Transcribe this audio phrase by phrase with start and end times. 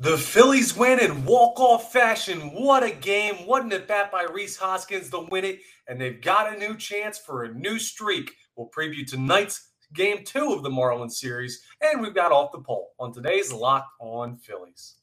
[0.00, 2.52] The Phillies win in walk-off fashion.
[2.52, 3.46] What a game.
[3.46, 5.60] What an at bat by Rhys Hoskins to win it.
[5.86, 8.34] And they've got a new chance for a new streak.
[8.56, 11.62] We'll preview tonight's game two of the Marlins series.
[11.80, 14.96] And we've got off the poll on today's Lock on Phillies.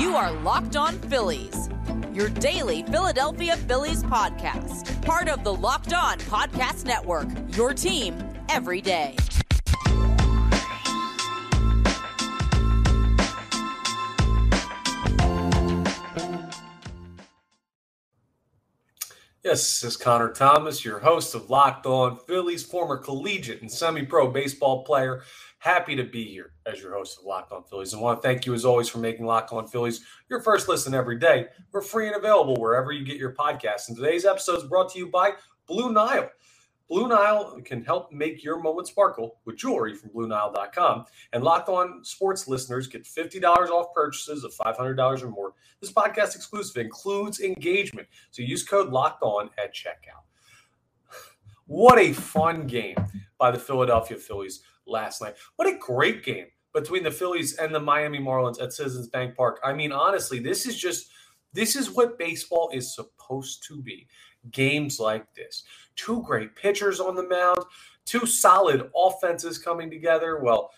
[0.00, 1.68] You are Locked On Phillies,
[2.14, 5.00] your daily Philadelphia Phillies podcast.
[5.02, 8.16] Part of the Locked On Podcast Network, your team
[8.48, 9.16] every day.
[19.44, 24.06] Yes, this is Connor Thomas, your host of Locked On Phillies, former collegiate and semi
[24.06, 25.24] pro baseball player.
[25.58, 27.92] Happy to be here as your host of Locked On Phillies.
[27.92, 30.94] And want to thank you, as always, for making Locked On Phillies your first listen
[30.94, 31.48] every day.
[31.72, 33.88] We're free and available wherever you get your podcasts.
[33.88, 35.32] And today's episode is brought to you by
[35.66, 36.30] Blue Nile.
[36.92, 41.06] Blue Nile can help make your moment sparkle with jewelry from BlueNile.com.
[41.32, 45.54] And Locked On Sports listeners get $50 off purchases of $500 or more.
[45.80, 48.08] This podcast exclusive includes engagement.
[48.30, 50.20] So use code Locked On at checkout.
[51.64, 52.96] What a fun game
[53.38, 55.36] by the Philadelphia Phillies last night.
[55.56, 59.60] What a great game between the Phillies and the Miami Marlins at Citizens Bank Park.
[59.64, 61.08] I mean, honestly, this is just
[61.54, 64.08] this is what baseball is supposed to be.
[64.50, 67.60] Games like this two great pitchers on the mound,
[68.04, 70.40] two solid offenses coming together.
[70.40, 70.70] Well,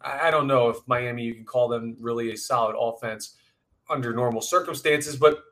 [0.00, 3.36] I don't know if Miami, you can call them really a solid offense
[3.90, 5.42] under normal circumstances, but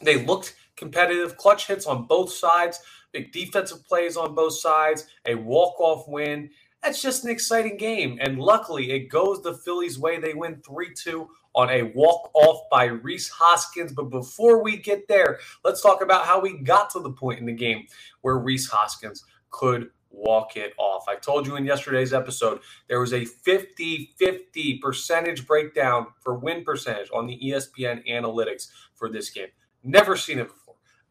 [0.00, 2.80] they looked competitive, clutch hits on both sides,
[3.12, 6.50] big defensive plays on both sides, a walk-off win.
[6.82, 8.18] That's just an exciting game.
[8.20, 10.18] And luckily, it goes the Phillies' way.
[10.18, 13.92] They win 3 2 on a walk-off by Rhys Hoskins.
[13.92, 17.46] But before we get there, let's talk about how we got to the point in
[17.46, 17.86] the game
[18.22, 21.04] where Rhys Hoskins could walk it off.
[21.08, 26.64] I told you in yesterday's episode there was a 50 50 percentage breakdown for win
[26.64, 29.48] percentage on the ESPN analytics for this game.
[29.82, 30.61] Never seen it before.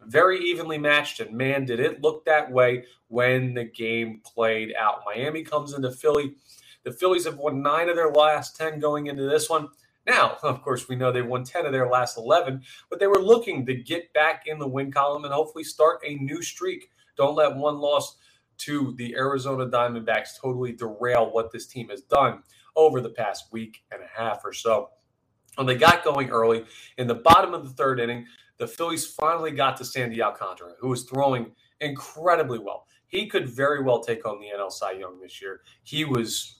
[0.05, 5.01] Very evenly matched, and man, did it look that way when the game played out.
[5.05, 6.35] Miami comes into Philly.
[6.83, 9.69] The Phillies have won nine of their last 10 going into this one.
[10.07, 13.21] Now, of course, we know they won 10 of their last 11, but they were
[13.21, 16.89] looking to get back in the win column and hopefully start a new streak.
[17.17, 18.17] Don't let one loss
[18.59, 22.43] to the Arizona Diamondbacks totally derail what this team has done
[22.75, 24.89] over the past week and a half or so.
[25.55, 26.63] When they got going early
[26.97, 28.25] in the bottom of the third inning,
[28.61, 32.85] the Phillies finally got to Sandy Alcantara, who was throwing incredibly well.
[33.07, 35.61] He could very well take home the NL Cy Young this year.
[35.81, 36.59] He was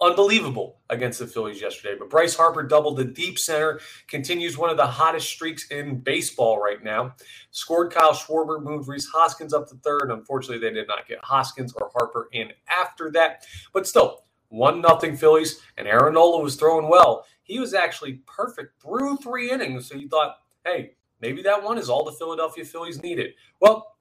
[0.00, 1.94] unbelievable against the Phillies yesterday.
[1.96, 6.60] But Bryce Harper doubled the deep center, continues one of the hottest streaks in baseball
[6.60, 7.14] right now.
[7.52, 10.10] Scored Kyle Schwarber, moved Rhys Hoskins up to third.
[10.10, 13.46] Unfortunately, they did not get Hoskins or Harper in after that.
[13.72, 17.24] But still, one nothing Phillies, and Aaron Nola was throwing well.
[17.44, 19.86] He was actually perfect through three innings.
[19.88, 20.96] So you thought, hey,
[21.26, 23.32] maybe that one is all the Philadelphia Phillies needed.
[23.60, 23.96] Well,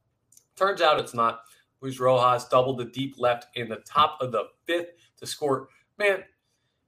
[0.55, 1.41] turns out it's not.
[1.81, 6.23] Luis Rojas doubled the deep left in the top of the fifth to score man,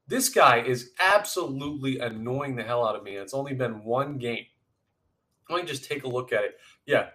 [0.07, 3.15] this guy is absolutely annoying the hell out of me.
[3.15, 4.45] It's only been one game.
[5.49, 6.57] Let me just take a look at it.
[6.85, 7.07] Yeah.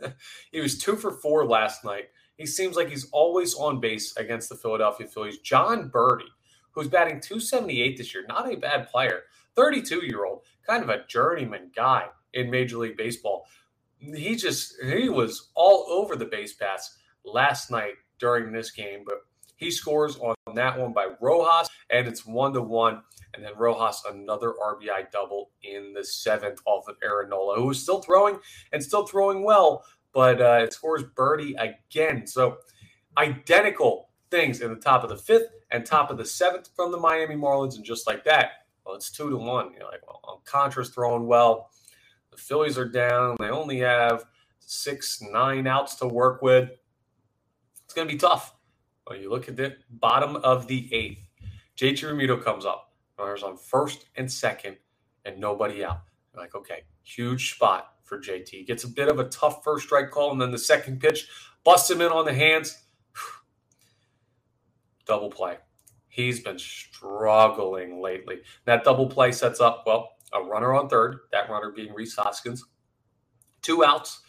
[0.52, 2.06] he was two for four last night.
[2.36, 5.38] He seems like he's always on base against the Philadelphia Phillies.
[5.38, 6.26] Jon Berti,
[6.72, 9.22] who's batting 278 this year, not a bad player,
[9.54, 13.46] 32 year old, kind of a journeyman guy in Major League Baseball.
[13.98, 19.22] He just, he was all over the base paths last night during this game, but
[19.56, 23.02] he scores on that one by Rojas, and it's one to one.
[23.34, 28.00] And then Rojas another RBI double in the seventh off of Aaron who is still
[28.00, 28.38] throwing
[28.72, 32.26] and still throwing well, but uh, it scores Berti again.
[32.26, 32.58] So
[33.18, 36.98] identical things in the top of the fifth and top of the seventh from the
[36.98, 38.50] Miami Marlins, and just like that,
[38.84, 39.72] well, it's two to one.
[39.72, 41.70] You're like, well, Alcantara's throwing well.
[42.36, 43.36] The Phillies are down.
[43.38, 44.26] They only have
[44.60, 46.68] six, nine outs to work with.
[47.84, 48.54] It's going to be tough.
[49.06, 51.26] Well, you look at the bottom of the eighth.
[51.78, 52.92] JT Realmuto comes up.
[53.18, 54.76] Runners on first and second,
[55.24, 56.02] and nobody out.
[56.34, 58.66] You're like, okay, huge spot for JT.
[58.66, 61.28] Gets a bit of a tough first strike call, and then the second pitch
[61.64, 62.84] busts him in on the hands.
[65.06, 65.56] double play.
[66.08, 68.40] He's been struggling lately.
[68.66, 72.64] That double play sets up, well, a runner on third, that runner being Rhys Hoskins,
[73.62, 74.20] two outs,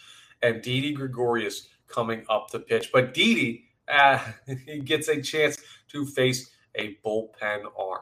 [0.42, 2.92] and Didi Gregorius coming up to pitch.
[2.92, 4.20] But Didi uh,
[4.66, 5.58] he gets a chance
[5.90, 8.02] to face a bullpen arm.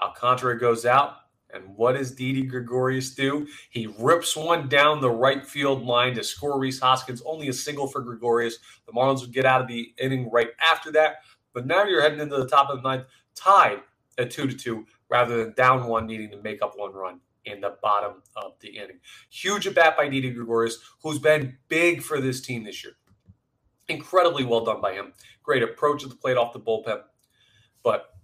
[0.00, 1.16] Alcantara goes out,
[1.52, 3.46] And what does Didi Gregorius do?
[3.70, 7.22] He rips one down the right field line to score Rhys Hoskins.
[7.24, 8.58] Only a single for Gregorius.
[8.86, 11.16] The Marlins would get out of the inning right after that.
[11.52, 13.80] But now you're heading into the top of the ninth, tied
[14.18, 17.60] at two to two, rather than down one, needing to make up one run in
[17.60, 19.00] the bottom of the inning.
[19.30, 22.94] Huge at bat by Didi Gregorius, who's been big for this team this year.
[23.88, 25.12] Incredibly well done by him.
[25.42, 27.02] Great approach at the plate off the bullpen,
[27.82, 28.14] but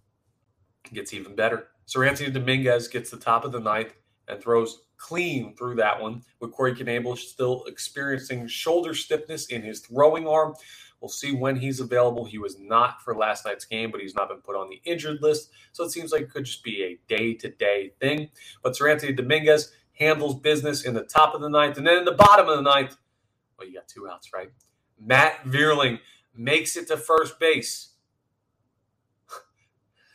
[0.84, 1.69] it gets even better.
[1.86, 3.94] Seranthony Dominguez gets the top of the ninth
[4.28, 9.80] and throws clean through that one, with Corey Knebel still experiencing shoulder stiffness in his
[9.80, 10.54] throwing arm.
[11.04, 12.24] We'll see when he's available.
[12.24, 15.20] He was not for last night's game, but he's not been put on the injured
[15.20, 15.50] list.
[15.72, 18.30] So it seems like it could just be a day to day thing.
[18.62, 21.76] But Seranthony Dominguez handles business in the top of the ninth.
[21.76, 22.96] And then in the bottom of the ninth,
[23.58, 24.48] well, you got two outs, right?
[24.98, 25.98] Matt Vierling
[26.34, 27.90] makes it to first base.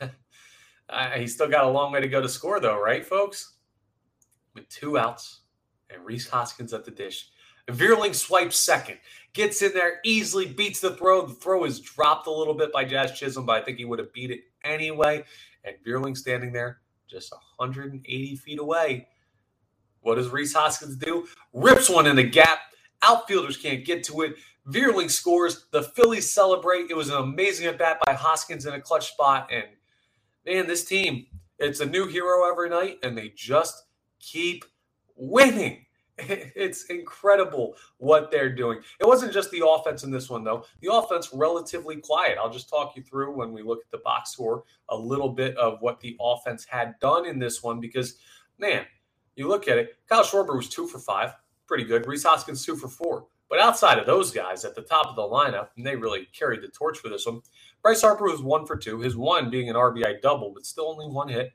[0.00, 3.58] uh, he's still got a long way to go to score, though, right, folks?
[4.56, 5.42] With two outs
[5.88, 7.30] and Rhys Hoskins at the dish.
[7.68, 8.98] Vierling swipes second,
[9.32, 11.26] gets in there, easily beats the throw.
[11.26, 13.98] The throw is dropped a little bit by Jazz Chisholm, but I think he would
[13.98, 15.24] have beat it anyway.
[15.64, 16.80] And Vierling standing there
[17.10, 19.08] just 180 feet away.
[20.00, 21.26] What does Rhys Hoskins do?
[21.52, 22.60] Rips one in the gap.
[23.02, 24.34] Outfielders can't get to it.
[24.68, 25.66] Vierling scores.
[25.72, 26.90] The Phillies celebrate.
[26.90, 29.50] It was an amazing at bat by Hoskins in a clutch spot.
[29.52, 29.64] And
[30.46, 31.26] man, this team,
[31.58, 33.84] it's a new hero every night, and they just
[34.20, 34.64] keep
[35.16, 35.84] winning.
[36.54, 38.80] It's incredible what they're doing.
[38.98, 40.64] It wasn't just the offense in this one, though.
[40.80, 42.38] The offense relatively quiet.
[42.38, 45.56] I'll just talk you through when we look at the box score a little bit
[45.56, 48.16] of what the offense had done in this one because,
[48.58, 48.84] man,
[49.36, 49.96] you look at it.
[50.08, 51.34] Kyle Schwarber was two for five,
[51.66, 52.06] pretty good.
[52.06, 53.26] Rhys Hoskins two for four.
[53.48, 56.62] But outside of those guys at the top of the lineup, and they really carried
[56.62, 57.40] the torch for this one.
[57.82, 61.08] Bryce Harper was one for two, his one being an RBI double, but still only
[61.08, 61.52] one hit.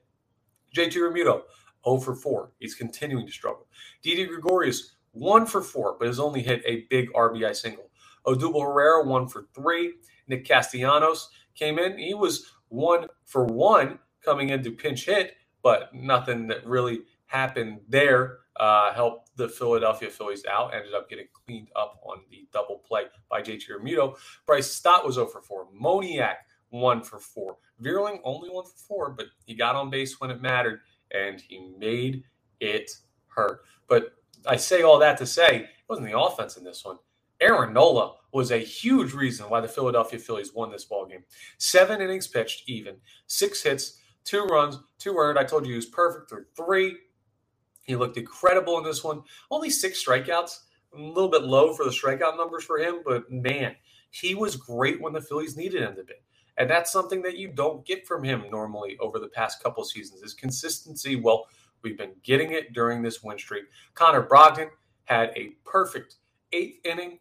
[0.76, 1.44] JT Realmuto,
[1.88, 2.52] 0 for 4.
[2.60, 3.68] He's continuing to struggle.
[4.02, 7.90] Didi Gregorius, 1 for 4, but has only hit a big RBI single.
[8.26, 9.94] Odubel Herrera, 1 for 3.
[10.28, 11.98] Nick Castellanos came in.
[11.98, 18.40] He was 1 for 1 coming into pinch hit, but nothing that really happened there
[18.58, 20.74] uh, helped the Philadelphia Phillies out.
[20.74, 24.18] Ended up getting cleaned up on the double play by JT Realmuto.
[24.46, 25.68] Bryce Stott was 0 for 4.
[25.80, 26.36] Moniak,
[26.70, 27.58] 1 for 4.
[27.82, 30.80] Vierling, only 1 for 4, but he got on base when it mattered
[31.12, 32.24] and he made
[32.60, 32.92] it
[33.28, 33.62] hurt.
[33.88, 34.14] But
[34.46, 36.98] I say all that to say it wasn't the offense in this one.
[37.42, 41.24] Aaron Nola was a huge reason why the Philadelphia Phillies won this ball game.
[41.58, 42.96] Seven innings pitched, even
[43.28, 45.40] six hits, two runs, two earned.
[45.40, 46.98] I told you he was perfect through three.
[47.84, 49.22] He looked incredible in this one.
[49.52, 50.60] Only six strikeouts,
[50.96, 53.76] a little bit low for the strikeout numbers for him, but man,
[54.10, 56.14] he was great when the Phillies needed him to be.
[56.58, 60.22] And that's something that you don't get from him normally over the past couple seasons
[60.22, 61.16] is consistency.
[61.16, 61.48] Well,
[61.84, 63.66] we've been getting it during this win streak.
[63.94, 64.70] Connor Brogdon
[65.06, 66.16] had a perfect
[66.54, 67.20] eighth inning,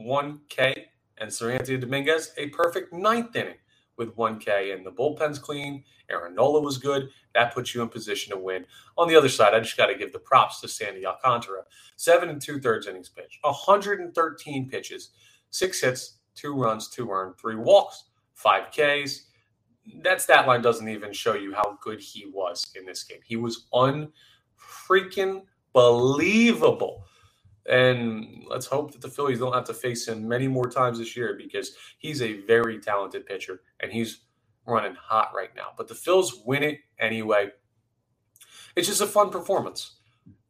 [0.00, 0.84] 1K,
[1.18, 3.56] and Seranthony Dominguez a perfect ninth inning
[3.96, 4.74] with 1K.
[4.74, 5.84] And the bullpen's clean.
[6.08, 7.10] Aaron Nola was good.
[7.34, 8.64] That puts you in position to win.
[8.96, 11.62] On the other side, I just got to give the props to Sandy Alcantara.
[11.96, 15.10] Seven and two thirds innings pitched, 113 pitches,
[15.50, 18.04] six hits, two runs, two earned, three walks,
[18.42, 19.26] five Ks.
[20.02, 23.20] That stat line doesn't even show you how good he was in this game.
[23.24, 25.42] He was unfreaking
[25.72, 27.04] believable.
[27.68, 31.16] And let's hope that the Phillies don't have to face him many more times this
[31.16, 34.22] year because he's a very talented pitcher and he's
[34.66, 35.68] running hot right now.
[35.76, 37.50] But the Phils win it anyway.
[38.76, 39.96] It's just a fun performance.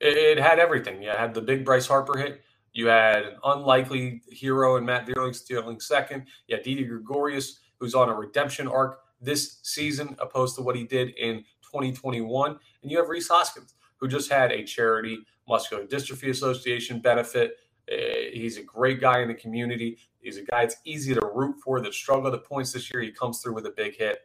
[0.01, 1.03] It, had everything.
[1.03, 2.41] You had the big Bryce Harper hit.
[2.73, 6.27] You had an unlikely hero in Matt Vierling stealing second.
[6.47, 10.85] You had Didi Gregorius who's on a redemption arc this season, opposed to what he
[10.85, 12.57] did in 2021.
[12.83, 15.19] And you have Rhys Hoskins, who just had a charity
[15.49, 17.57] muscular dystrophy association benefit.
[17.91, 17.97] Uh,
[18.33, 19.99] he's a great guy in the community.
[20.21, 23.03] He's a guy it's easy to root for that struggled at points this year.
[23.03, 24.21] He comes through with a big hit.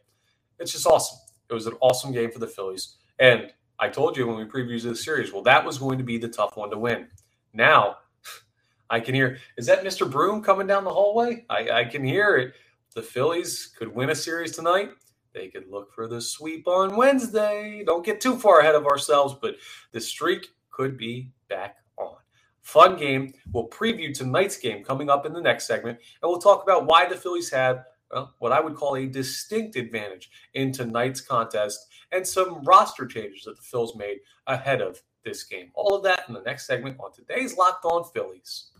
[0.58, 1.18] It's just awesome.
[1.50, 2.96] It was an awesome game for the Phillies.
[3.18, 6.18] And I told you when we previewed the series, well, that was going to be
[6.18, 7.08] the tough one to win.
[7.52, 7.96] Now
[8.90, 10.10] I can hear, is that Mr.
[10.10, 11.44] Broom coming down the hallway?
[11.48, 12.54] I, I can hear it
[12.96, 14.88] the Phillies could win a series tonight.
[15.34, 17.84] They could look for the sweep on Wednesday.
[17.86, 19.56] Don't get too far ahead of ourselves, but
[19.92, 22.16] the streak could be back on.
[22.62, 23.34] Fun game.
[23.52, 27.06] We'll preview tonight's game coming up in the next segment, and we'll talk about why
[27.06, 32.26] the Phillies have well, what I would call a distinct advantage in tonight's contest and
[32.26, 35.70] some roster changes that the Phils made ahead of this game.
[35.74, 38.70] All of that in the next segment on today's Locked On Phillies.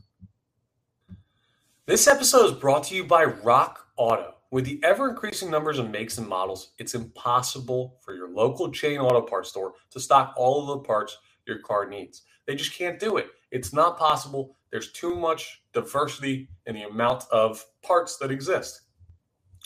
[1.85, 4.35] This episode is brought to you by Rock Auto.
[4.51, 8.99] with the ever increasing numbers of makes and models, it's impossible for your local chain
[8.99, 12.23] auto parts store to stock all of the parts your car needs.
[12.47, 13.29] They just can't do it.
[13.51, 14.57] It's not possible.
[14.71, 18.83] There's too much diversity in the amount of parts that exist.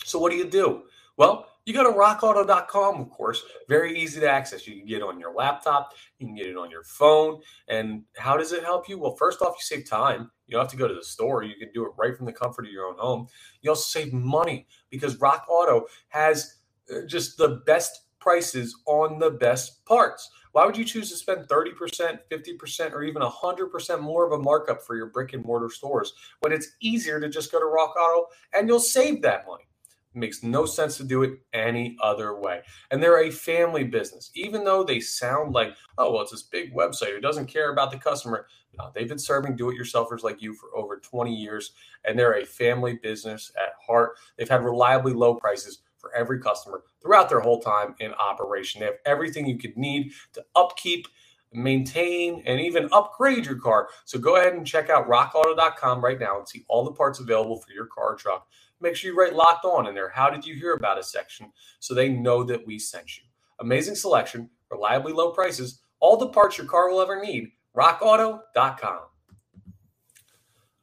[0.04, 0.82] So, what do you do?
[1.16, 3.42] Well, you go to rockauto.com, of course.
[3.68, 4.66] Very easy to access.
[4.66, 7.40] You can get it on your laptop, you can get it on your phone.
[7.68, 8.98] And how does it help you?
[8.98, 10.30] Well, first off, you save time.
[10.46, 11.42] You don't have to go to the store.
[11.42, 13.28] You can do it right from the comfort of your own home.
[13.62, 16.56] You also save money because Rock Auto has
[16.90, 20.30] uh, just the best prices on the best parts.
[20.52, 24.82] Why would you choose to spend 30%, 50%, or even 100% more of a markup
[24.82, 28.26] for your brick and mortar stores when it's easier to just go to Rock Auto
[28.52, 29.69] and you'll save that money?
[30.12, 32.62] Makes no sense to do it any other way.
[32.90, 34.30] And they're a family business.
[34.34, 37.92] Even though they sound like, oh, well, it's this big website who doesn't care about
[37.92, 38.46] the customer.
[38.76, 41.72] No, they've been serving do it yourselfers like you for over 20 years,
[42.04, 44.16] and they're a family business at heart.
[44.36, 48.80] They've had reliably low prices for every customer throughout their whole time in operation.
[48.80, 51.06] They have everything you could need to upkeep,
[51.52, 53.88] maintain, and even upgrade your car.
[54.04, 57.60] So go ahead and check out rockauto.com right now and see all the parts available
[57.60, 58.48] for your car truck.
[58.80, 60.08] Make sure you write locked on in there.
[60.08, 63.24] How did you hear about us section so they know that we sent you.
[63.60, 67.52] Amazing selection, reliably low prices, all the parts your car will ever need.
[67.76, 69.00] RockAuto.com.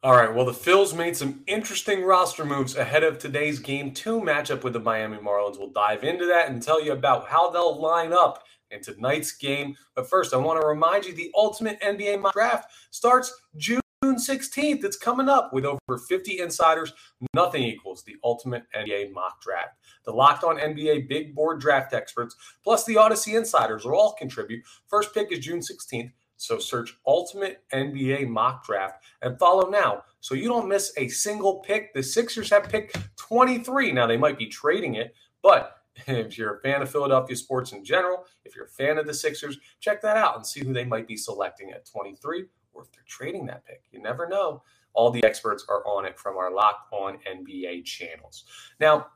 [0.04, 0.32] All right.
[0.32, 4.74] Well, the Phils made some interesting roster moves ahead of today's game two matchup with
[4.74, 5.58] the Miami Marlins.
[5.58, 9.74] We'll dive into that and tell you about how they'll line up in tonight's game.
[9.96, 13.80] But first, I want to remind you the Ultimate NBA Draft starts June
[14.18, 14.84] 16th.
[14.84, 16.92] It's coming up with over 50 insiders.
[17.34, 19.76] Nothing equals the Ultimate NBA Mock Draft.
[20.04, 24.64] The Locked On NBA Big Board Draft experts, plus the Odyssey insiders, will all contribute.
[24.86, 26.12] First pick is June 16th.
[26.38, 31.56] So search Ultimate NBA Mock Draft and follow now so you don't miss a single
[31.60, 31.92] pick.
[31.92, 33.90] The Sixers have picked 23.
[33.92, 37.84] Now they might be trading it, but if you're a fan of Philadelphia sports in
[37.84, 40.84] general, if you're a fan of the Sixers, check that out and see who they
[40.84, 42.44] might be selecting at 23
[42.78, 43.82] or if they're trading that pick.
[43.90, 44.62] You never know.
[44.94, 48.44] All the experts are on it from our Locked On NBA channels.
[48.80, 49.08] Now,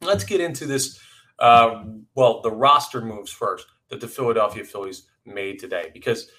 [0.00, 1.00] let's get into this.
[1.38, 6.30] Uh, well, the roster moves first that the Philadelphia Phillies made today because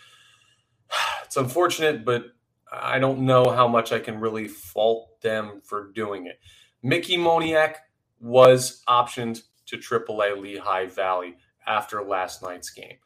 [1.24, 2.26] it's unfortunate, but
[2.72, 6.40] I don't know how much I can really fault them for doing it.
[6.84, 7.76] Mickey Moniak
[8.20, 11.36] was optioned to AAA Lehigh Valley
[11.68, 12.98] after last night's game.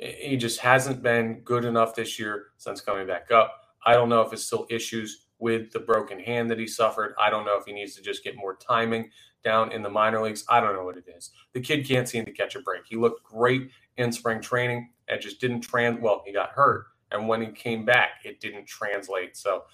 [0.00, 3.52] He just hasn't been good enough this year since coming back up.
[3.84, 7.14] I don't know if it's still issues with the broken hand that he suffered.
[7.20, 9.10] I don't know if he needs to just get more timing
[9.44, 10.44] down in the minor leagues.
[10.48, 11.30] I don't know what it is.
[11.52, 12.82] The kid can't seem to catch a break.
[12.86, 16.00] He looked great in spring training and just didn't trans.
[16.00, 19.36] Well, he got hurt, and when he came back, it didn't translate.
[19.36, 19.64] So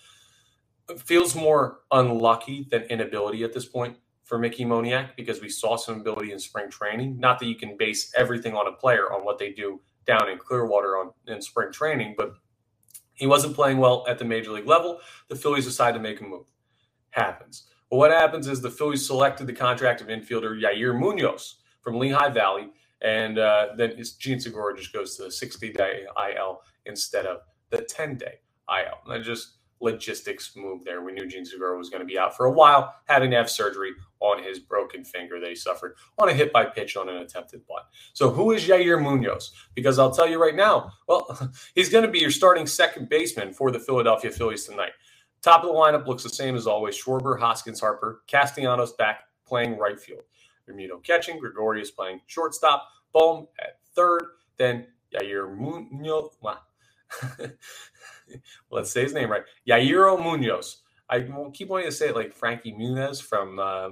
[0.89, 5.77] it feels more unlucky than inability at this point for Mickey Moniak because we saw
[5.77, 7.19] some ability in spring training.
[7.19, 10.39] Not that you can base everything on a player on what they do down in
[10.39, 12.35] Clearwater on in spring training, but
[13.15, 15.01] he wasn't playing well at the major league level.
[15.29, 16.47] The Phillies decide to make a move.
[17.11, 17.65] Happens.
[17.91, 22.31] Well, what happens is the Phillies selected the contract of infielder Yair Munoz from Lehigh
[22.31, 22.69] Valley,
[23.01, 27.83] and uh, then Jean Segura just goes to the 60 day IL instead of the
[27.83, 29.13] 10 day IL.
[29.13, 31.03] And just logistics move there.
[31.03, 33.51] We knew Jean Segura was going to be out for a while, having to have
[33.51, 37.19] surgery on his broken finger that he suffered on a hit by pitch on an
[37.19, 37.85] attempted bunt.
[38.15, 39.53] So, who is Yair Munoz?
[39.75, 43.53] Because I'll tell you right now, well, he's going to be your starting second baseman
[43.53, 44.93] for the Philadelphia Phillies tonight.
[45.43, 49.79] Top of the lineup looks the same as always Schwarber, Hoskins, Harper, Castellanos back playing
[49.79, 50.23] right field.
[50.69, 54.25] Realmuto catching, Gregorius playing shortstop, Bohm at third,
[54.57, 56.37] then Yair Munoz.
[58.71, 59.45] let's say his name right.
[59.69, 60.83] Yairo Munoz.
[61.09, 63.91] I keep wanting to say it like Frankie Muniz from uh,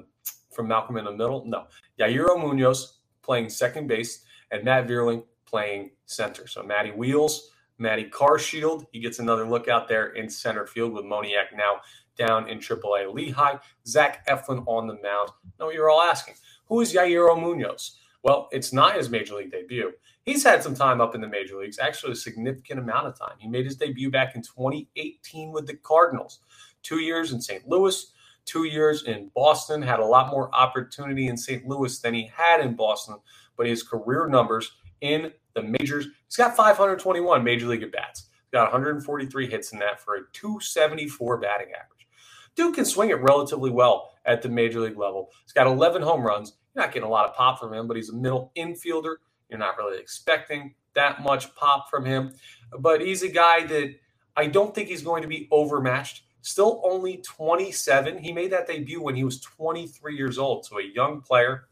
[0.50, 1.44] from Malcolm in the Middle.
[1.46, 1.64] No,
[1.98, 6.46] Yairo Munoz playing second base and Matt Vierling playing center.
[6.46, 11.04] So Matty Wheels, Matty Carshield, he gets another look out there in center field with
[11.04, 11.80] Moniak now
[12.16, 13.56] down in AAA Lehigh.
[13.86, 15.30] Zach Eflin on the mound.
[15.58, 16.34] Now you're all asking,
[16.66, 17.98] who is Yairo Munoz?
[18.24, 19.92] Well, it's not his major league debut.
[20.24, 23.36] He's had some time up in the major leagues, actually a significant amount of time.
[23.38, 26.40] He made his debut back in 2018 with the Cardinals,
[26.82, 27.68] two years in St.
[27.68, 28.12] Louis,
[28.46, 31.68] two years in Boston, had a lot more opportunity in St.
[31.68, 33.16] Louis than he had in Boston,
[33.58, 38.28] but his career numbers in the majors, he's got 521 major league at bats.
[38.54, 42.08] Got 143 hits in that for a 274 batting average.
[42.54, 45.30] Dude can swing it relatively well at the major league level.
[45.44, 46.54] He's got 11 home runs.
[46.74, 49.16] You're not getting a lot of pop from him, but he's a middle infielder.
[49.48, 52.34] You're not really expecting that much pop from him.
[52.78, 53.94] But he's a guy that
[54.36, 58.18] I don't think he's going to be overmatched still only 27.
[58.18, 61.68] He made that debut when he was 23 years old, so a young player.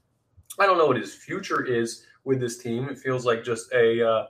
[0.58, 2.88] I don't know what his future is with this team.
[2.88, 4.26] It feels like just a uh,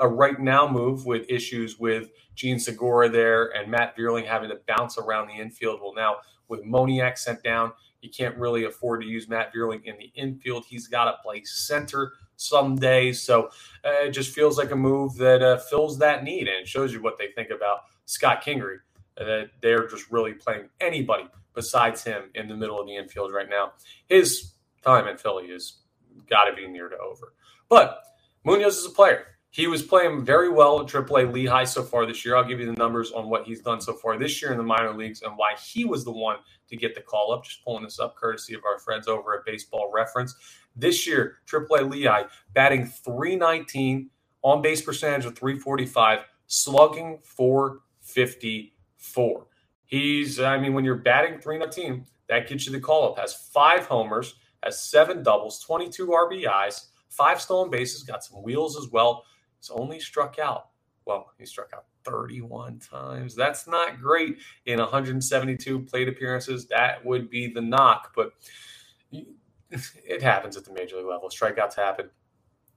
[0.00, 4.58] a right now move with issues with Jean Segura there and Matt Vierling having to
[4.66, 5.80] bounce around the infield.
[5.80, 6.16] Well, now
[6.48, 7.72] with Moniak sent down,
[8.04, 10.64] you can't really afford to use Matt Vierling in the infield.
[10.66, 13.22] He's got to play center some days.
[13.22, 13.44] So
[13.84, 17.02] uh, it just feels like a move that uh, fills that need and shows you
[17.02, 18.78] what they think about Scott Kingery.
[19.18, 23.32] Uh, that they're just really playing anybody besides him in the middle of the infield
[23.32, 23.72] right now.
[24.08, 25.78] His time in Philly is
[26.28, 27.32] got to be near to over.
[27.68, 28.02] But
[28.44, 29.26] Munoz is a player.
[29.54, 32.34] He was playing very well at AAA Lehigh so far this year.
[32.34, 34.64] I'll give you the numbers on what he's done so far this year in the
[34.64, 37.44] minor leagues and why he was the one to get the call up.
[37.44, 40.34] Just pulling this up courtesy of our friends over at Baseball Reference.
[40.74, 44.10] This year, AAA Lehigh batting 319,
[44.42, 49.46] on base percentage of 345, slugging 454.
[49.84, 53.20] He's, I mean, when you're batting 319, that gets you the call up.
[53.20, 54.34] Has five homers,
[54.64, 59.24] has seven doubles, 22 RBIs, five stolen bases, got some wheels as well.
[59.72, 60.68] Only struck out.
[61.04, 63.34] Well, he struck out 31 times.
[63.34, 66.66] That's not great in 172 plate appearances.
[66.66, 68.32] That would be the knock, but
[69.70, 71.28] it happens at the major league level.
[71.28, 72.10] Strikeouts happen.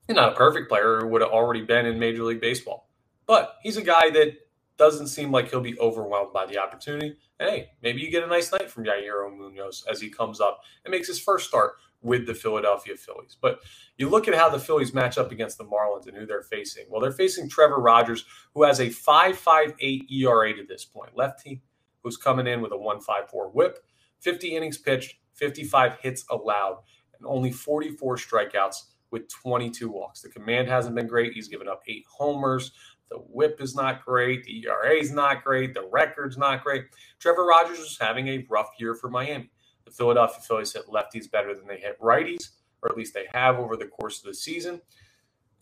[0.08, 2.90] He's not a perfect player, would have already been in Major League Baseball.
[3.26, 4.38] But he's a guy that
[4.78, 7.18] doesn't seem like he'll be overwhelmed by the opportunity.
[7.40, 10.62] And hey, maybe you get a nice night from Yairo Munoz as he comes up
[10.86, 13.38] and makes his first start with the Philadelphia Phillies.
[13.40, 13.60] But
[13.98, 16.86] you look at how the Phillies match up against the Marlins and who they're facing.
[16.90, 21.16] Well, they're facing Trevor Rogers, who has a 5.58 ERA to this point.
[21.16, 21.62] Lefty,
[22.04, 23.80] who's coming in with a 1.54 WHIP,
[24.20, 26.78] 50 innings pitched, 55 hits allowed,
[27.18, 30.22] and only 44 strikeouts with 22 walks.
[30.22, 31.34] The command hasn't been great.
[31.34, 32.72] He's given up eight homers.
[33.10, 34.44] The whip is not great.
[34.44, 35.74] The ERA is not great.
[35.74, 36.86] The record's not great.
[37.20, 39.50] Trevor Rogers is having a rough year for Miami.
[39.88, 42.50] The Philadelphia Phillies hit lefties better than they hit righties,
[42.82, 44.82] or at least they have over the course of the season.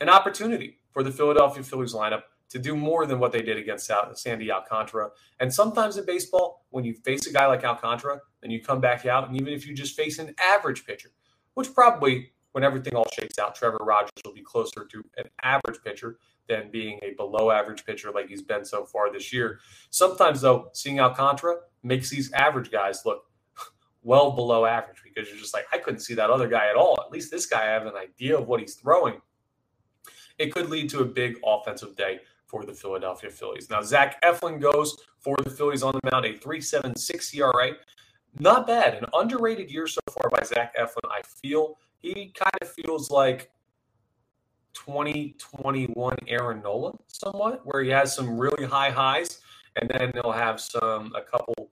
[0.01, 3.91] An opportunity for the Philadelphia Phillies lineup to do more than what they did against
[4.15, 5.11] Sandy Alcantara.
[5.39, 9.05] And sometimes in baseball, when you face a guy like Alcantara, then you come back
[9.05, 11.11] out, and even if you just face an average pitcher,
[11.53, 15.81] which probably when everything all shakes out, Trevor Rogers will be closer to an average
[15.83, 19.59] pitcher than being a below average pitcher like he's been so far this year.
[19.91, 23.25] Sometimes, though, seeing Alcantara makes these average guys look
[24.05, 26.97] well below average because you're just like, I couldn't see that other guy at all.
[27.03, 29.19] At least this guy, I have an idea of what he's throwing.
[30.37, 33.69] It could lead to a big offensive day for the Philadelphia Phillies.
[33.69, 37.73] Now, Zach Eflin goes for the Phillies on the mound, a 3.76 ERA.
[38.37, 38.93] Not bad.
[38.95, 41.09] An underrated year so far by Zach Eflin.
[41.09, 43.49] I feel he kind of feels like
[44.73, 49.39] 2021 Aaron Nola somewhat, where he has some really high highs
[49.77, 51.71] and then he'll have some a couple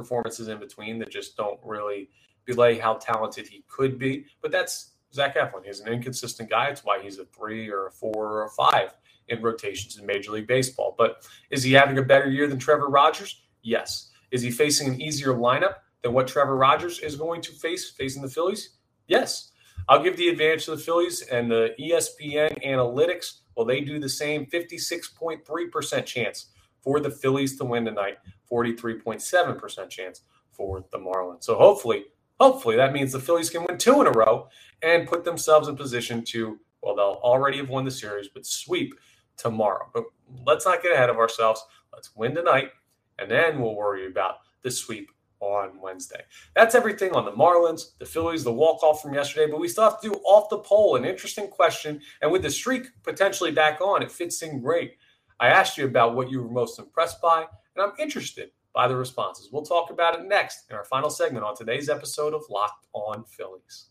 [0.00, 2.08] performances in between that just don't really
[2.46, 4.24] belay how talented he could be.
[4.40, 5.66] But that's Zach Eflin.
[5.66, 6.68] He's an inconsistent guy.
[6.68, 8.94] It's why he's a three or a four or a five
[9.28, 10.94] in rotations in Major League Baseball.
[10.96, 13.42] But is he having a better year than Trevor Rogers?
[13.62, 14.10] Yes.
[14.30, 18.22] Is he facing an easier lineup than what Trevor Rogers is going to face facing
[18.22, 18.76] the Phillies?
[19.06, 19.52] Yes.
[19.88, 23.40] I'll give the advantage to the Phillies and the ESPN analytics.
[23.54, 26.46] Well, they do the same 56.3% chance
[26.82, 28.18] for the Phillies to win tonight,
[28.50, 31.44] 43.7% chance for the Marlins.
[31.44, 32.04] So hopefully,
[32.40, 34.48] hopefully that means the Phillies can win two in a row
[34.82, 38.94] and put themselves in position to, well, they'll already have won the series, but sweep
[39.36, 39.88] tomorrow.
[39.92, 40.04] But
[40.46, 41.64] let's not get ahead of ourselves.
[41.92, 42.70] Let's win tonight,
[43.18, 46.22] and then we'll worry about the sweep on Wednesday.
[46.54, 49.84] That's everything on the Marlins, the Phillies, the walk off from yesterday, but we still
[49.84, 50.96] have to do off the poll.
[50.96, 52.00] An interesting question.
[52.20, 54.96] And with the streak potentially back on, it fits in great.
[55.40, 58.94] I asked you about what you were most impressed by, and I'm interested by the
[58.94, 59.48] responses.
[59.50, 63.24] We'll talk about it next in our final segment on today's episode of Locked On
[63.24, 63.86] Phillies.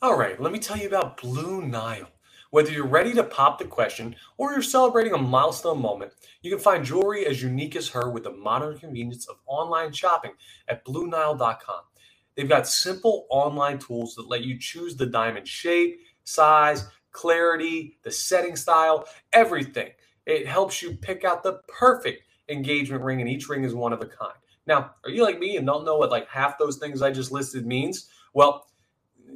[0.00, 2.08] All right, let me tell you about Blue Nile.
[2.50, 6.58] Whether you're ready to pop the question or you're celebrating a milestone moment, you can
[6.58, 10.32] find jewelry as unique as her with the modern convenience of online shopping
[10.68, 11.80] at BlueNile.com.
[12.34, 16.86] They've got simple online tools that let you choose the diamond shape, size,
[17.18, 19.90] clarity, the setting style, everything.
[20.24, 24.00] It helps you pick out the perfect engagement ring, and each ring is one of
[24.00, 24.38] a kind.
[24.68, 27.32] Now, are you like me and don't know what like half those things I just
[27.32, 28.08] listed means?
[28.34, 28.68] Well,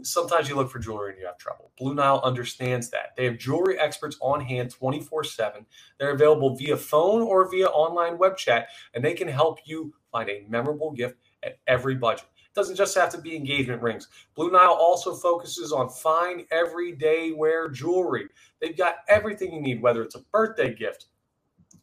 [0.02, 1.72] sometimes you look for jewelry and you have trouble.
[1.76, 3.16] Blue Nile understands that.
[3.16, 5.66] They have jewelry experts on hand 24 7.
[5.98, 10.30] They're available via phone or via online web chat, and they can help you find
[10.30, 12.28] a memorable gift at every budget.
[12.54, 14.08] Doesn't just have to be engagement rings.
[14.34, 18.28] Blue Nile also focuses on fine everyday wear jewelry.
[18.60, 21.06] They've got everything you need, whether it's a birthday gift,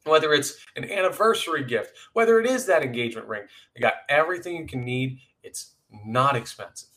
[0.03, 3.43] whether it's an anniversary gift, whether it is that engagement ring.
[3.73, 5.19] They got everything you can need.
[5.43, 6.89] It's not expensive.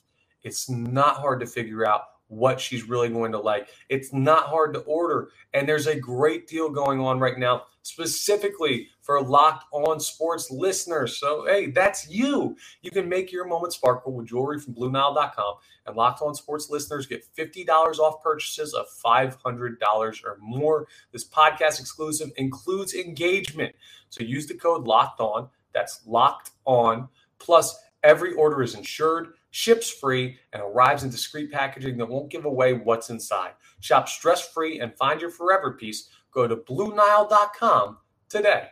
[0.43, 3.69] It's not hard to figure out what she's really going to like.
[3.91, 5.29] It's not hard to order.
[5.53, 11.19] And there's a great deal going on right now, specifically for locked on sports listeners.
[11.19, 12.57] So, hey, that's you.
[12.81, 15.55] You can make your moment sparkle with jewelry from BlueNile.com.
[15.85, 17.69] And locked on sports listeners get $50
[17.99, 19.77] off purchases of $500
[20.25, 20.87] or more.
[21.13, 23.75] This podcast exclusive includes engagement.
[24.09, 25.49] So use the code locked on.
[25.75, 27.09] That's locked on.
[27.39, 32.47] Plus, every order is insured ships free, and arrives in discreet packaging that won't give
[32.47, 33.53] away what's inside.
[33.81, 36.09] Shop stress free and find your forever piece.
[36.33, 38.69] Go to BlueNile.com today.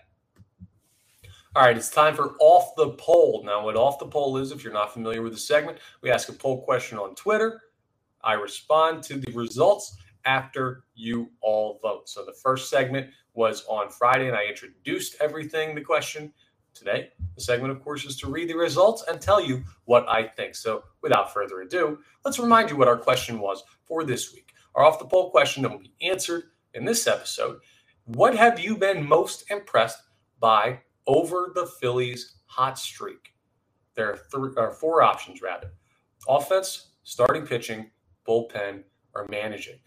[1.55, 3.43] All right, it's time for Off the Poll.
[3.45, 6.29] Now, what Off the Poll is, if you're not familiar with the segment, we ask
[6.29, 7.61] a poll question on Twitter.
[8.23, 12.09] I respond to the results after you all vote.
[12.09, 16.33] So the first segment was on Friday, and I introduced everything, the question.
[16.75, 20.27] Today, the segment, of course, is to read the results and tell you what I
[20.27, 20.55] think.
[20.55, 24.53] So, without further ado, let's remind you what our question was for this week.
[24.75, 27.61] Our off the poll question that will be answered in this episode
[28.05, 29.99] What have you been most impressed
[30.39, 33.35] by over the Phillies' hot streak?
[33.95, 35.73] There are, th- are uh, four options, rather
[36.29, 37.91] offense, starting pitching,
[38.27, 39.79] bullpen, or managing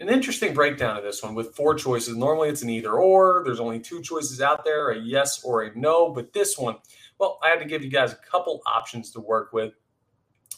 [0.00, 2.16] an interesting breakdown of this one with four choices.
[2.16, 3.42] Normally it's an either or.
[3.44, 6.10] There's only two choices out there a yes or a no.
[6.10, 6.76] But this one,
[7.18, 9.72] well, I had to give you guys a couple options to work with.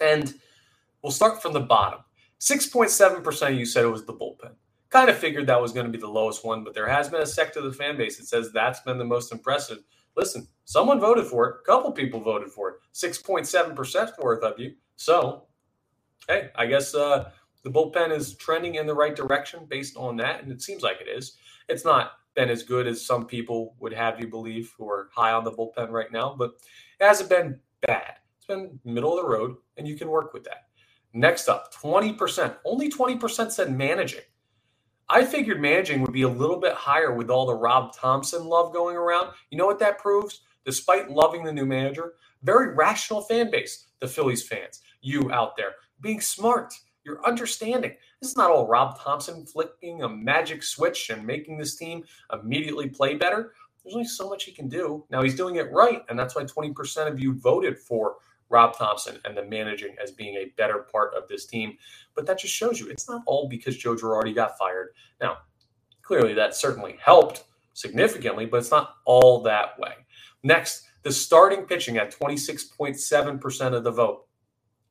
[0.01, 0.35] And
[1.03, 2.01] we'll start from the bottom.
[2.40, 4.53] 6.7% of you said it was the bullpen.
[4.90, 7.20] Kind of figured that was going to be the lowest one, but there has been
[7.20, 9.79] a sector of the fan base that says that's been the most impressive.
[10.16, 11.57] Listen, someone voted for it.
[11.61, 12.77] A couple people voted for it.
[12.94, 14.74] 6.7% worth of you.
[14.96, 15.44] So,
[16.27, 17.31] hey, I guess uh,
[17.62, 21.01] the bullpen is trending in the right direction based on that, and it seems like
[21.01, 21.37] it is.
[21.68, 25.33] It's not been as good as some people would have you believe who are high
[25.33, 26.53] on the bullpen right now, but
[27.01, 28.14] it hasn't been bad.
[28.37, 30.68] It's been middle of the road, and you can work with that.
[31.12, 32.57] Next up, 20%.
[32.64, 34.21] Only 20% said managing.
[35.09, 38.75] I figured managing would be a little bit higher with all the Rob Thomson love
[38.75, 39.31] going around.
[39.51, 40.42] You know what that proves?
[40.66, 45.73] Despite loving the new manager, very rational fan base, the Phillies fans, you out there,
[46.01, 47.94] being smart, your understanding.
[48.20, 52.88] This is not all Rob Thomson flicking a magic switch and making this team immediately
[52.88, 53.52] play better.
[53.82, 55.04] There's only so much he can do.
[55.11, 58.16] Now he's doing it right, and that's why 20% of you voted for
[58.50, 61.76] Rob Thomson and the managing as being a better part of this team.
[62.14, 64.88] But that just shows you it's not all because Joe Girardi got fired.
[65.20, 65.38] Now,
[66.02, 69.92] clearly that certainly helped significantly, but it's not all that way.
[70.42, 74.26] Next, the starting pitching at 26.7% of the vote.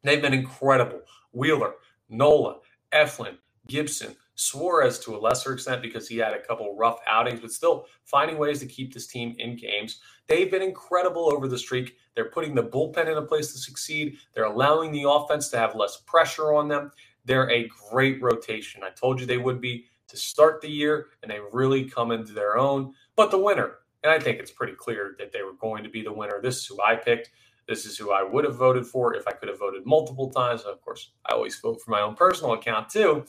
[0.03, 1.01] They've been incredible.
[1.31, 1.73] Wheeler,
[2.09, 2.57] Nola,
[2.93, 7.51] Eflin, Gibson, Suarez to a lesser extent because he had a couple rough outings, but
[7.51, 9.99] still finding ways to keep this team in games.
[10.27, 11.97] They've been incredible over the streak.
[12.15, 14.17] They're putting the bullpen in a place to succeed.
[14.33, 16.91] They're allowing the offense to have less pressure on them.
[17.25, 18.83] They're a great rotation.
[18.83, 22.31] I told you they would be to start the year, and they really come into
[22.31, 22.93] their own.
[23.15, 26.03] But the winner, and I think it's pretty clear that they were going to be
[26.03, 26.39] the winner.
[26.41, 27.31] This is who I picked.
[27.67, 30.61] This is who I would have voted for if I could have voted multiple times.
[30.61, 33.25] Of course, I always vote for my own personal account too.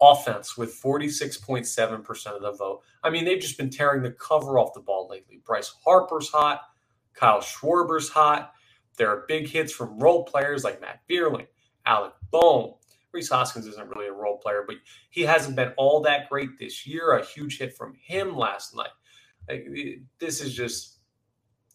[0.00, 2.82] Offense with 46.7% of the vote.
[3.02, 5.40] I mean, they've just been tearing the cover off the ball lately.
[5.44, 6.62] Bryce Harper's hot.
[7.14, 8.52] Kyle Schwarber's hot.
[8.96, 11.46] There are big hits from role players like Matt Vierling,
[11.86, 12.74] Alec Bohm.
[13.12, 14.76] Rhys Hoskins isn't really a role player, but
[15.10, 17.12] he hasn't been all that great this year.
[17.12, 18.90] A huge hit from him last night.
[20.18, 20.97] This is just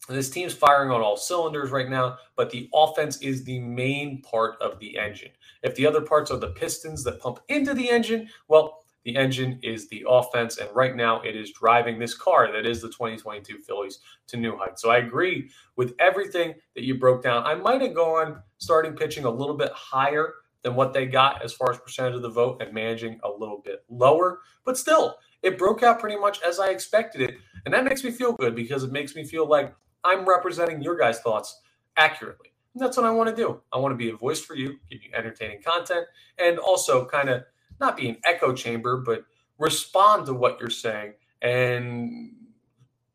[0.09, 4.61] this team's firing on all cylinders right now, but the offense is the main part
[4.61, 5.31] of the engine.
[5.61, 9.59] If the other parts are the pistons that pump into the engine, well, the engine
[9.63, 10.57] is the offense.
[10.57, 14.57] And right now, it is driving this car that is the 2022 Phillies to new
[14.57, 14.81] heights.
[14.81, 17.45] So I agree with everything that you broke down.
[17.45, 21.53] I might have gone starting pitching a little bit higher than what they got as
[21.53, 25.57] far as percentage of the vote and managing a little bit lower, but still, it
[25.57, 27.35] broke out pretty much as I expected it.
[27.65, 30.97] And that makes me feel good because it makes me feel like I'm representing your
[30.97, 31.61] guys' thoughts
[31.97, 32.53] accurately.
[32.73, 33.61] And that's what I want to do.
[33.71, 36.07] I want to be a voice for you, give you entertaining content,
[36.39, 37.43] and also kind of
[37.79, 39.25] not be an echo chamber, but
[39.59, 42.31] respond to what you're saying and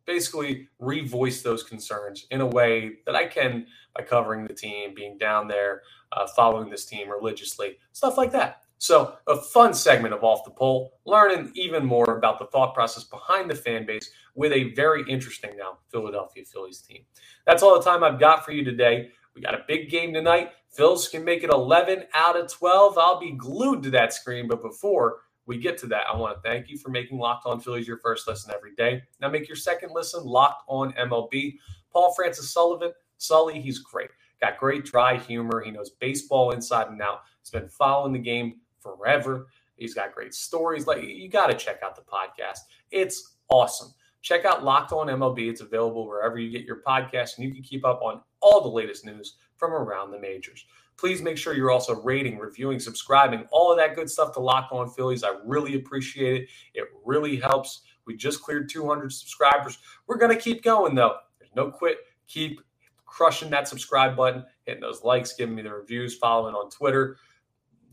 [0.06, 5.18] basically revoice those concerns in a way that I can by covering the team, being
[5.18, 8.62] down there, uh, following this team religiously, stuff like that.
[8.80, 13.02] So, a fun segment of Off the Poll, learning even more about the thought process
[13.02, 17.02] behind the fan base with a very interesting now Philadelphia Phillies team.
[17.44, 19.10] That's all the time I've got for you today.
[19.34, 20.52] We got a big game tonight.
[20.76, 22.98] Phils can make it 11 out of 12.
[22.98, 24.46] I'll be glued to that screen.
[24.46, 27.58] But before we get to that, I want to thank you for making Locked On
[27.58, 29.02] Phillies your first listen every day.
[29.20, 31.56] Now make your second listen Locked On MLB.
[31.92, 34.10] Paul Francis Sullivan, Sully, he's great.
[34.40, 35.62] Got great dry humor.
[35.64, 37.22] He knows baseball inside and out.
[37.40, 39.46] He's been following the game forever.
[39.76, 40.86] He's got great stories.
[40.86, 42.58] Like you got to check out the podcast.
[42.90, 43.92] It's awesome.
[44.20, 45.48] Check out Locked On MLB.
[45.48, 48.68] It's available wherever you get your podcast, and you can keep up on all the
[48.68, 50.64] latest news from around the majors.
[50.96, 54.72] Please make sure you're also rating, reviewing, subscribing, all of that good stuff to Locked
[54.72, 55.22] On Phillies.
[55.22, 56.48] I really appreciate it.
[56.74, 57.82] It really helps.
[58.04, 59.78] We just cleared 200 subscribers.
[60.08, 61.16] We're going to keep going, though.
[61.38, 61.98] There's no quit.
[62.26, 62.60] Keep
[63.06, 67.16] crushing that subscribe button, hitting those likes, giving me the reviews, following on Twitter.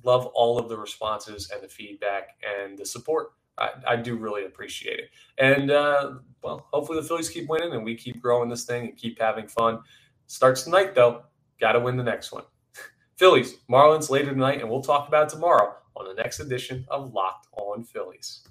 [0.06, 3.34] Love all of the responses and the feedback and the support.
[3.60, 5.10] I, I do really appreciate it.
[5.40, 8.98] And uh, well, hopefully the Phillies keep winning and we keep growing this thing and
[8.98, 9.82] keep having fun.
[10.28, 11.24] Starts tonight though.
[11.60, 12.46] Got to win the next one.
[13.18, 17.48] Phillies, Marlins later tonight, and we'll talk about tomorrow on the next edition of Locked
[17.54, 18.48] On Phillies.